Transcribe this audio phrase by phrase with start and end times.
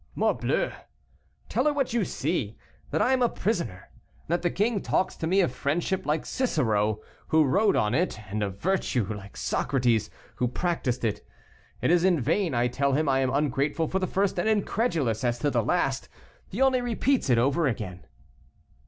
[0.15, 0.71] "Morbleu!
[1.47, 2.57] tell her what you see;
[2.89, 3.91] that I am a prisoner,
[4.23, 8.19] and that the king talks to me of friendship like Cicero, who wrote on it;
[8.31, 11.23] and of virtue like Socrates, who practised it.
[11.83, 15.23] It is in vain I tell him I am ungrateful for the first, and incredulous
[15.23, 16.09] as to the last:
[16.49, 18.07] he only repeats it over again."